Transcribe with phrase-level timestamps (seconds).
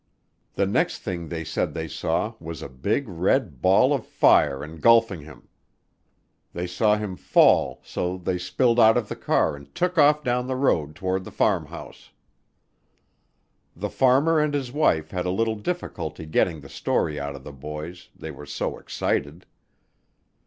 [0.55, 5.21] The next thing they said they saw was a big red ball of fire engulfing
[5.21, 5.47] him.
[6.53, 10.47] They saw him fall, so they spilled out of the car and took off down
[10.47, 12.09] the road toward the farmhouse.
[13.75, 17.53] The farmer and his wife had a little difficulty getting the story out of the
[17.53, 19.45] boys, they were so excited.